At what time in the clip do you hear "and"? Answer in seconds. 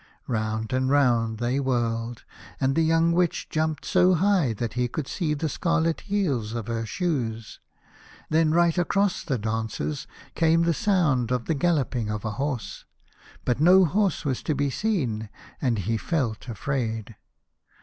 0.73-0.89, 2.59-2.73, 15.61-15.77